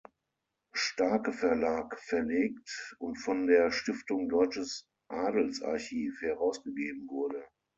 Starke 0.73 1.31
Verlag 1.31 1.99
verlegt 1.99 2.95
und 2.97 3.17
von 3.19 3.45
der 3.45 3.69
Stiftung 3.71 4.29
Deutsches 4.29 4.87
Adelsarchiv 5.09 6.19
herausgegeben 6.23 7.07
wurde. 7.07 7.43